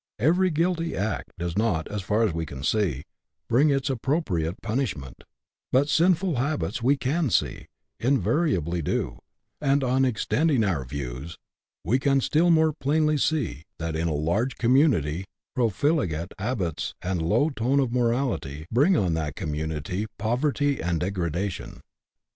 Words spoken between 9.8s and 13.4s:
on extending our views, we can still more plainly